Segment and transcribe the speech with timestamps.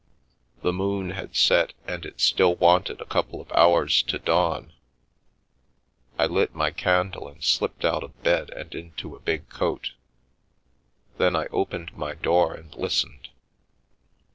[0.63, 4.73] The moon had set and it still wanted a couple of hours to dawn.
[6.17, 9.91] I lit my candle and slipped out of bed and into a big coat;
[11.19, 13.29] then I opened my door and listened.